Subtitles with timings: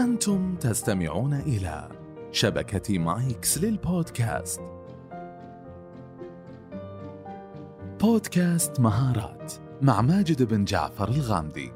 [0.00, 1.88] أنتم تستمعون إلى
[2.32, 4.60] شبكة مايكس للبودكاست.
[8.00, 11.72] بودكاست مهارات مع ماجد بن جعفر الغامدي.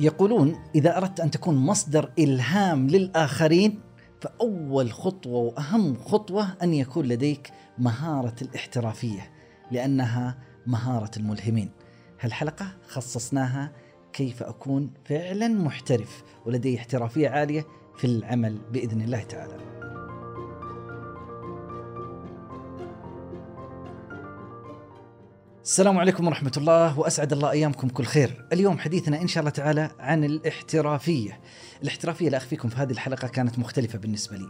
[0.00, 3.80] يقولون إذا أردت أن تكون مصدر إلهام للآخرين
[4.20, 9.30] فأول خطوة وأهم خطوة أن يكون لديك مهارة الاحترافية
[9.70, 11.70] لأنها مهارة الملهمين.
[12.20, 13.72] هالحلقة خصصناها
[14.12, 19.68] كيف أكون فعلا محترف ولدي احترافية عالية في العمل بإذن الله تعالى.
[25.62, 28.46] السلام عليكم ورحمة الله وأسعد الله أيامكم كل خير.
[28.52, 31.40] اليوم حديثنا إن شاء الله تعالى عن الاحترافية.
[31.82, 34.48] الاحترافية لا أخفيكم في هذه الحلقة كانت مختلفة بالنسبة لي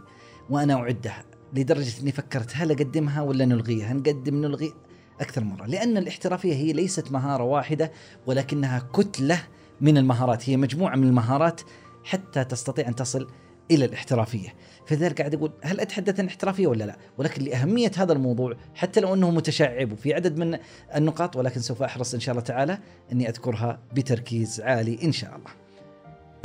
[0.49, 4.73] وأنا أعدها لدرجة أني فكرت هل أقدمها ولا نلغيها؟ نقدم نلغي؟
[5.21, 7.91] أكثر مرة لأن الاحترافية هي ليست مهارة واحدة
[8.27, 9.39] ولكنها كتلة
[9.81, 11.61] من المهارات هي مجموعة من المهارات
[12.03, 13.27] حتى تستطيع أن تصل
[13.71, 18.55] إلى الاحترافية، فلذلك قاعد أقول هل أتحدث عن احترافيه ولا لا؟ ولكن لأهمية هذا الموضوع
[18.75, 20.57] حتى لو أنه متشعب وفي عدد من
[20.95, 22.77] النقاط ولكن سوف أحرص إن شاء الله تعالى
[23.11, 25.49] أني أذكرها بتركيز عالي إن شاء الله.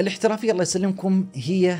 [0.00, 1.78] الاحترافية الله يسلمكم هي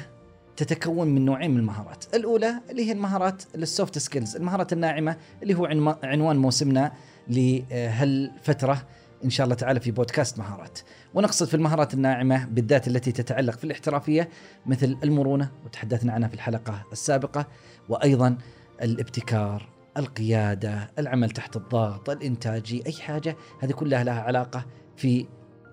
[0.57, 5.55] تتكون من نوعين من المهارات، الأولى اللي هي المهارات ال soft skills، المهارات الناعمة اللي
[5.55, 5.67] هو
[6.03, 6.93] عنوان موسمنا
[7.29, 8.83] لهالفترة.
[9.25, 10.79] إن شاء الله تعالى في بودكاست مهارات.
[11.15, 14.29] ونقصد في المهارات الناعمة بالذات التي تتعلق في الاحترافية
[14.67, 17.47] مثل المرونة وتحدثنا عنها في الحلقة السابقة
[17.89, 18.37] وأيضا
[18.83, 25.27] الابتكار القيادة العمل تحت الضغط الانتاجية أي حاجة هذه كلها لها علاقة في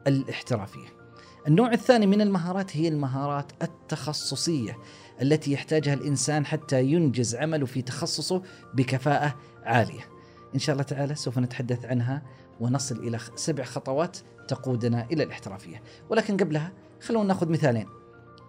[0.08, 1.01] الاحترافية.
[1.48, 4.78] النوع الثاني من المهارات هي المهارات التخصصية
[5.22, 8.42] التي يحتاجها الإنسان حتى ينجز عمله في تخصصه
[8.74, 10.10] بكفاءة عالية.
[10.56, 12.22] إن شاء الله تعالى سوف نتحدث عنها
[12.60, 14.18] ونصل إلى سبع خطوات
[14.48, 17.88] تقودنا إلى الاحترافية، ولكن قبلها خلونا نأخذ مثالين.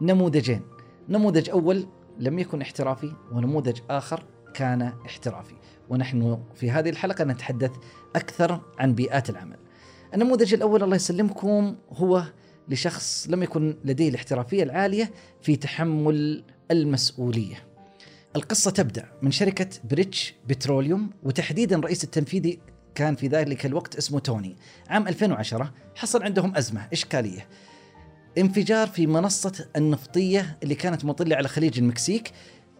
[0.00, 0.62] نموذجين،
[1.08, 1.86] نموذج أول
[2.18, 4.24] لم يكن احترافي ونموذج آخر
[4.54, 5.54] كان احترافي،
[5.88, 7.70] ونحن في هذه الحلقة نتحدث
[8.16, 9.58] أكثر عن بيئات العمل.
[10.14, 12.24] النموذج الأول الله يسلمكم هو
[12.68, 15.12] لشخص لم يكن لديه الاحترافية العالية
[15.42, 17.64] في تحمل المسؤولية.
[18.36, 22.60] القصة تبدأ من شركة بريتش بتروليوم وتحديدا رئيسها التنفيذي
[22.94, 24.56] كان في ذلك الوقت اسمه توني.
[24.88, 27.48] عام 2010 حصل عندهم أزمة إشكالية.
[28.38, 32.32] انفجار في منصة النفطية اللي كانت مطلة على خليج المكسيك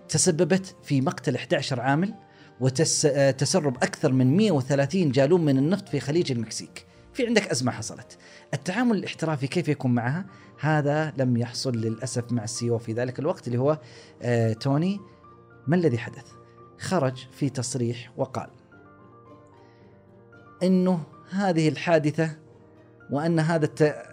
[0.09, 2.15] تسببت في مقتل 11 عامل
[2.61, 6.87] وتسرب أكثر من 130 جالون من النفط في خليج المكسيك.
[7.13, 8.19] في عندك أزمة حصلت.
[8.55, 10.27] التعامل الاحترافي كيف يكون معها؟
[10.61, 13.79] هذا لم يحصل للأسف مع السي في ذلك الوقت اللي هو
[14.23, 15.01] آه توني.
[15.67, 16.27] ما الذي حدث؟
[16.79, 18.51] خرج في تصريح وقال
[20.63, 22.37] إنه هذه الحادثة
[23.11, 23.69] وأن هذا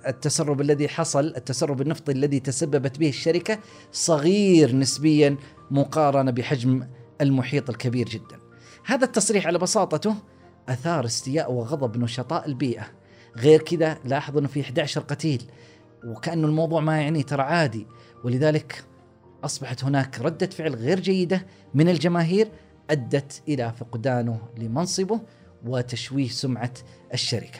[0.07, 3.59] التسرب الذي حصل التسرب النفطي الذي تسببت به الشركة
[3.91, 5.37] صغير نسبيا
[5.71, 6.87] مقارنة بحجم
[7.21, 8.39] المحيط الكبير جدا.
[8.85, 10.15] هذا التصريح على بساطته
[10.69, 12.87] أثار استياء وغضب نشطاء البيئة.
[13.37, 15.43] غير كذا لاحظ إنه في 11 قتيل
[16.05, 17.87] وكأنه الموضوع ما يعني ترى عادي
[18.23, 18.83] ولذلك
[19.43, 22.51] أصبحت هناك ردة فعل غير جيدة من الجماهير
[22.89, 25.21] أدت إلى فقدانه لمنصبه
[25.65, 26.73] وتشويه سمعة
[27.13, 27.59] الشركة.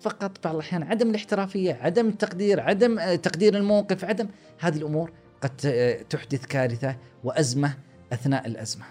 [0.00, 5.60] فقط بعض الأحيان عدم الاحترافية، عدم التقدير، عدم آه، تقدير الموقف، عدم هذه الأمور قد
[5.66, 7.74] آه، تحدث كارثة وأزمة
[8.12, 8.84] أثناء الأزمة.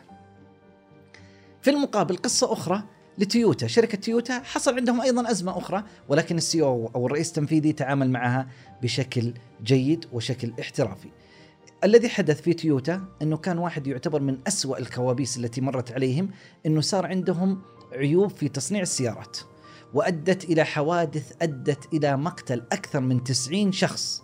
[1.61, 2.83] في المقابل قصة أخرى
[3.17, 8.47] لتويوتا، شركة تويوتا حصل عندهم أيضا أزمة أخرى ولكن ال CEO الرئيس التنفيذي تعامل معها
[8.81, 11.09] بشكل جيد وشكل احترافي.
[11.83, 16.29] الذي حدث في تويوتا إنه كان واحد يعتبر من أسوأ الكوابيس التي مرت عليهم
[16.65, 17.61] إنه صار عندهم
[17.93, 19.37] عيوب في تصنيع السيارات
[19.93, 24.23] وأدت إلى حوادث أدت إلى مقتل أكثر من 90 شخص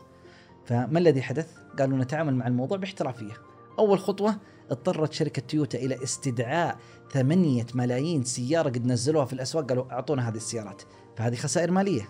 [0.66, 1.48] فما الذي حدث؟
[1.80, 3.34] قالوا نتعامل مع الموضوع باحترافية
[3.80, 4.38] أول خطوة
[4.72, 6.78] اضطرت شركة تويوتا إلى استدعاء
[7.12, 10.82] ثمانية ملايين سيارة قد نزلوها في الأسواق قالوا أعطونا هذه السيارات
[11.18, 12.10] فهذه خسائر مالية.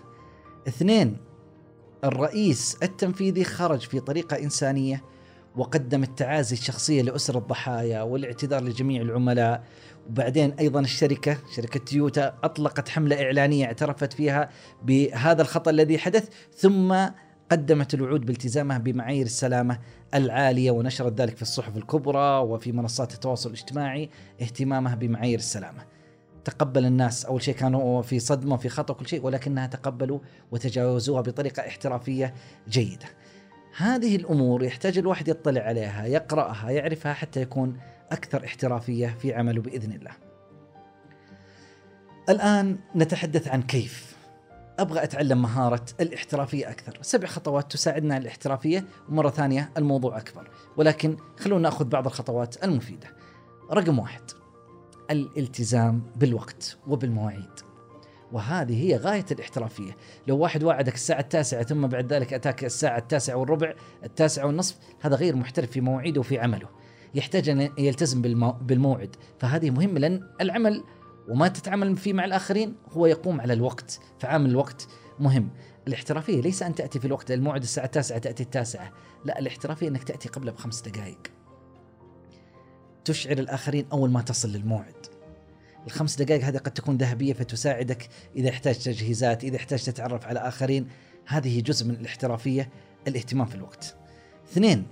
[0.68, 1.16] اثنين
[2.04, 5.04] الرئيس التنفيذي خرج في طريقة إنسانية
[5.56, 9.64] وقدم التعازي الشخصية لأسر الضحايا والاعتذار لجميع العملاء.
[10.08, 14.50] وبعدين أيضا الشركة شركة تويوتا أطلقت حملة إعلانية اعترفت فيها
[14.82, 16.96] بهذا الخطأ الذي حدث ثم
[17.50, 19.78] قدمت الوعود بالتزامها بمعايير السلامة
[20.14, 24.10] العالية ونشرت ذلك في الصحف الكبرى وفي منصات التواصل الاجتماعي
[24.42, 25.82] اهتمامها بمعايير السلامة
[26.44, 30.18] تقبل الناس أول شيء كانوا في صدمة وفي خطأ وكل شيء ولكنها تقبلوا
[30.50, 32.34] وتجاوزوها بطريقة احترافية
[32.68, 33.06] جيدة
[33.76, 37.76] هذه الأمور يحتاج الواحد يطلع عليها يقرأها يعرفها حتى يكون
[38.12, 40.12] أكثر احترافية في عمله بإذن الله.
[42.28, 44.19] الآن نتحدث عن كيف.
[44.78, 51.16] أبغى أتعلم مهارة الاحترافية أكثر، سبع خطوات تساعدنا على الاحترافية ومرة ثانية الموضوع أكبر، ولكن
[51.38, 53.08] خلونا نأخذ بعض الخطوات المفيدة.
[53.72, 54.22] رقم واحد
[55.10, 57.50] الالتزام بالوقت وبالمواعيد.
[58.32, 59.96] وهذه هي غاية الاحترافية.
[60.26, 63.74] لو واحد وعدك الساعة التاسعة ثم بعد ذلك أتاك الساعة التاسعة والربع
[64.04, 66.68] التاسعة والنصف هذا غير محترف في مواعيده وفي عمله.
[67.14, 68.52] يحتاج أن يلتزم بالمو...
[68.52, 69.16] بالموعد.
[69.38, 70.84] فهذه مهمة لأن العمل
[71.28, 74.00] وما تتعامل فيه مع الآخرين هو يقوم على الوقت.
[74.18, 74.88] فعامل الوقت
[75.18, 75.50] مهم.
[75.88, 78.92] الاحترافية ليس أن تأتي في الوقت الموعد الساعة التاسعة تأتي التاسعة.
[79.24, 81.18] لا الاحترافية أنك تأتي قبل بخمس دقائق
[83.04, 85.06] تشعر الآخرين أول ما تصل للموعد.
[85.86, 90.88] الخمس دقائق هذه قد تكون ذهبية فتساعدك إذا احتاج تجهيزات إذا احتاج تتعرف على آخرين.
[91.26, 92.70] هذه جزء من الاحترافية
[93.08, 93.96] الاهتمام في الوقت.
[94.52, 94.86] اثنين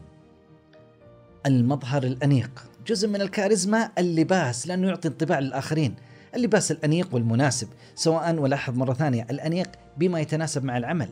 [1.47, 2.65] المظهر الأنيق.
[2.87, 5.95] جزء من الكاريزما اللباس لأنه يعطي انطباع للآخرين.
[6.35, 11.09] اللباس الأنيق والمناسب سواء ولاحظ مرة ثانية الأنيق بما يتناسب مع العمل.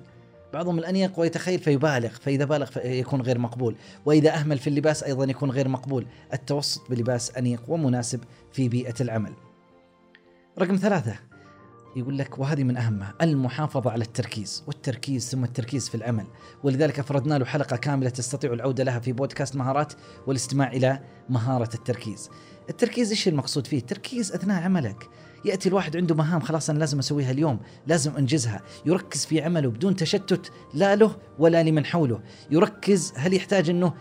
[0.53, 3.77] بعضهم الأنيق ويتخيل فيبالغ فإذا بالغ يكون غير مقبول.
[4.07, 6.07] وإذا أهمل في اللباس أيضا يكون غير مقبول.
[6.33, 8.21] التوسط بلباس أنيق ومناسب
[8.53, 9.33] في بيئة العمل.
[10.59, 11.15] رقم ثلاثة
[11.97, 16.27] يقول لك وهذه من أهمها المحافظة على التركيز والتركيز ثم التركيز في العمل
[16.63, 19.93] ولذلك أفردنا له حلقة كاملة تستطيع العودة لها في بودكاست مهارات
[20.27, 22.31] والاستماع إلى مهارة التركيز.
[22.71, 25.09] التركيز إيش المقصود فيه؟ التركيز أثناء عملك.
[25.45, 29.97] يأتي الواحد عنده مهام خلاص أنا لازم أسويها اليوم، لازم أنجزها، يركز في عمله بدون
[29.97, 32.21] تشتت لا له ولا لمن حوله،
[32.51, 33.93] يركز هل يحتاج إنه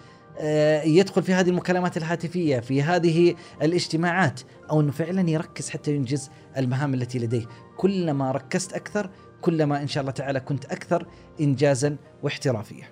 [0.85, 6.93] يدخل في هذه المكالمات الهاتفية، في هذه الاجتماعات، أو إنه فعلا يركز حتى ينجز المهام
[6.93, 7.45] التي لديه،
[7.77, 9.09] كلما ركزت أكثر
[9.41, 11.07] كلما إن شاء الله تعالى كنت أكثر
[11.39, 12.91] انجازا واحترافية.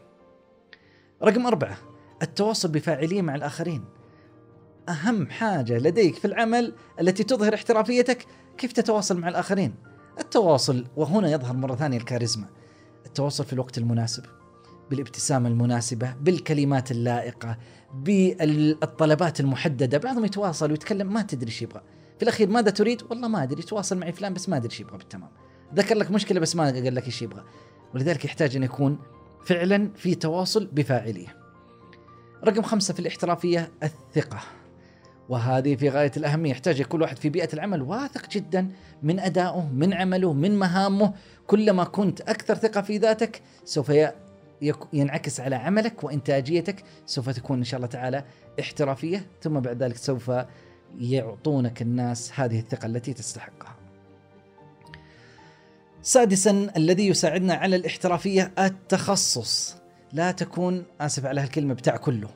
[1.23, 1.77] رقم أربعة
[2.21, 3.85] التواصل بفاعليه مع الآخرين.
[4.89, 8.25] أهم حاجة لديك في العمل التي تظهر احترافيتك
[8.57, 9.75] كيف تتواصل مع الآخرين.
[10.19, 12.45] التواصل وهنا يظهر مرة ثانية الكاريزما.
[13.05, 14.23] التواصل في الوقت المناسب
[14.93, 17.57] بالابتسامة المناسبة، بالكلمات اللائقة،
[17.93, 21.81] بالطلبات المحددة، بعضهم يتواصل ويتكلم ما تدري إيش يبغى.
[22.17, 24.97] في الأخير ماذا تريد؟ والله ما أدري تواصل معي فلان بس ما أدري إيش يبغى
[24.97, 25.29] بالتمام.
[25.75, 27.43] ذكر لك مشكلة بس ما قال لك إيش يبغى.
[27.93, 28.99] ولذلك يحتاج أن يكون
[29.45, 31.35] فعلا في تواصل بفاعلية.
[32.43, 34.39] رقم خمسة في الاحترافية الثقة.
[35.29, 38.71] وهذه في غاية الأهمية يحتاج كل واحد في بيئة العمل واثق جدا
[39.03, 41.13] من أدائه من عمله من مهامه
[41.47, 43.91] كلما كنت أكثر ثقة في ذاتك سوف
[44.94, 48.25] ينعكس على عملك وإنتاجيتك سوف تكون إن شاء الله تعالى
[48.60, 50.31] احترافية ثم بعد ذلك سوف
[50.98, 53.75] يعطونك الناس هذه الثقة التي تستحقها.
[56.01, 59.75] سادسا الذي يساعدنا على الاحترافية التخصص.
[60.13, 62.30] لا تكون آسف على هالكلمة بتاع كله.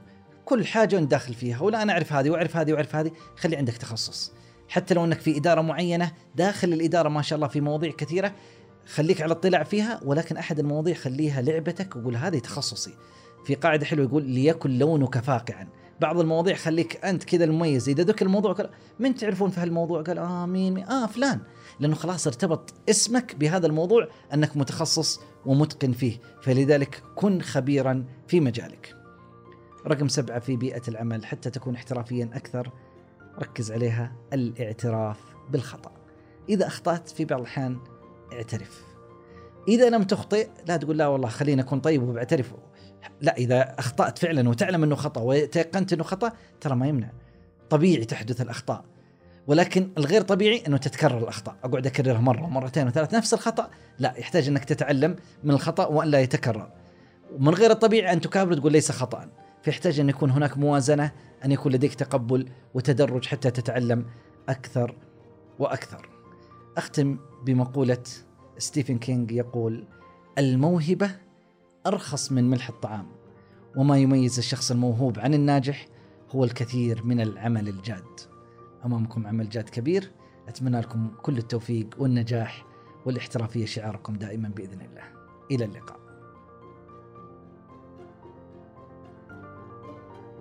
[0.47, 3.73] كل حاجة انت داخل فيها ولا أنا أعرف هذه وأعرف هذه وأعرف هذه خلي عندك
[3.73, 4.31] تخصص
[4.69, 8.33] حتى لو إنك في إدارة معينة داخل الإدارة ما شاء الله في مواضيع كثيرة
[8.87, 12.93] خليك على اطلاع فيها ولكن أحد المواضيع خليها لعبتك وقول هذه تخصصي.
[13.45, 15.67] في قاعدة حلوة يقول ليكن لونك فاقعا.
[16.01, 17.89] بعض المواضيع خليك أنت كذا المميز.
[17.89, 18.69] إذا ذكر الموضوع قال
[18.99, 21.39] من تعرفون في هالموضوع؟ قال آه مين, مين؟ آه فلان.
[21.79, 26.19] لأنه خلاص ارتبط اسمك بهذا الموضوع أنك متخصص ومتقن فيه.
[26.41, 28.95] فلذلك كن خبيرا في مجالك.
[29.87, 32.71] رقم سبعة في بيئة العمل حتى تكون احترافيا أكثر
[33.39, 35.19] ركز عليها الاعتراف
[35.49, 35.91] بالخطأ.
[36.49, 37.79] إذا أخطأت في بعض الأحيان
[38.33, 38.83] اعترف.
[39.67, 42.53] إذا لم تخطئ لا تقول لا والله خليني أكون طيب وبعترف.
[43.21, 46.31] لا إذا أخطأت فعلا وتعلم أنه خطأ وتيقنت أنه خطأ
[46.61, 47.09] ترى ما يمنع.
[47.69, 48.85] طبيعي تحدث الأخطاء.
[49.47, 53.13] ولكن الغير طبيعي إنه تتكرر الأخطاء، أقعد أكررها مرة ومرتين وثلاث.
[53.13, 53.69] نفس الخطأ،
[53.99, 56.71] لا يحتاج إنك تتعلم من الخطأ وأن لا يتكرر.
[57.35, 59.29] ومن غير الطبيعي أن تكابر تقول ليس خطا،
[59.61, 61.11] فيحتاج أن يكون هناك موازنة
[61.45, 64.05] أن يكون لديك تقبل وتدرج حتى تتعلم
[64.49, 64.95] أكثر
[65.59, 66.16] وأكثر.
[66.77, 68.03] أختم بمقولة
[68.57, 69.83] ستيفن كينج يقول:
[70.37, 71.11] الموهبة
[71.87, 73.07] أرخص من ملح الطعام
[73.75, 75.87] وما يميز الشخص الموهوب عن الناجح
[76.35, 78.19] هو الكثير من العمل الجاد.
[78.85, 80.11] أمامكم عمل جاد كبير
[80.47, 82.65] أتمنى لكم كل التوفيق والنجاح
[83.05, 85.03] والاحترافيه شعاركم دائما بإذن الله.
[85.51, 85.99] إلى اللقاء.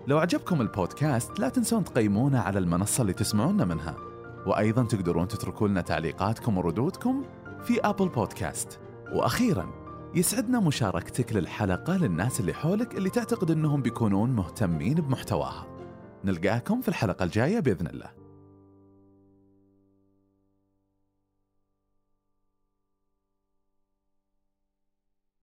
[0.07, 4.06] لو عجبكم البودكاست لا تنسون تقيمونا على المنصة اللي تسمعونا منها
[4.47, 7.25] وأيضا تقدرون تتركوا لنا تعليقاتكم وردودكم
[7.65, 8.81] في أبل بودكاست
[9.13, 15.67] وأخيرا يسعدنا مشاركتك للحلقة للناس اللي حولك اللي تعتقد أنهم بيكونون مهتمين بمحتواها.
[16.25, 18.16] نلقاكم في الحلقة الجاية بإذن الله.